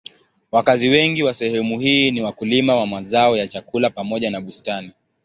[0.51, 4.91] Wakazi wengi wa sehemu hii ni wakulima wa mazao ya chakula pamoja na bustani.